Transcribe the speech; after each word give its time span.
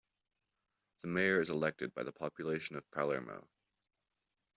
The 1.03 1.09
Mayor 1.09 1.39
is 1.41 1.51
elected 1.51 1.93
by 1.93 2.01
the 2.01 2.11
population 2.11 2.75
of 2.75 2.89
Palermo. 2.89 3.47